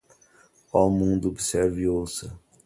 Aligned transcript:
Oh, 0.73 0.89
mundo, 0.89 1.27
observe 1.29 1.81
e 1.83 1.87
ouça 1.87 2.35